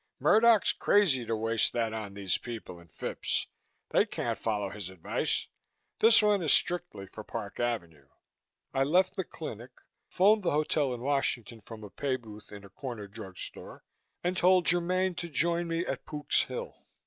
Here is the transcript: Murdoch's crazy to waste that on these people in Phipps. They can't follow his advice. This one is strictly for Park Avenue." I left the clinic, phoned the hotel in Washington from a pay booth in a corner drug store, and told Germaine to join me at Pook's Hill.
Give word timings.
Murdoch's 0.17 0.71
crazy 0.73 1.27
to 1.27 1.35
waste 1.35 1.73
that 1.73 1.93
on 1.93 2.15
these 2.15 2.39
people 2.39 2.79
in 2.79 2.87
Phipps. 2.87 3.45
They 3.89 4.03
can't 4.03 4.35
follow 4.35 4.71
his 4.71 4.89
advice. 4.89 5.45
This 5.99 6.23
one 6.23 6.41
is 6.41 6.51
strictly 6.51 7.05
for 7.05 7.23
Park 7.23 7.59
Avenue." 7.59 8.07
I 8.73 8.83
left 8.83 9.15
the 9.15 9.23
clinic, 9.23 9.69
phoned 10.07 10.41
the 10.41 10.53
hotel 10.53 10.91
in 10.95 11.01
Washington 11.01 11.61
from 11.61 11.83
a 11.83 11.91
pay 11.91 12.15
booth 12.15 12.51
in 12.51 12.63
a 12.65 12.69
corner 12.71 13.07
drug 13.07 13.37
store, 13.37 13.83
and 14.23 14.35
told 14.35 14.67
Germaine 14.69 15.13
to 15.17 15.29
join 15.29 15.67
me 15.67 15.85
at 15.85 16.03
Pook's 16.07 16.45
Hill. 16.45 16.87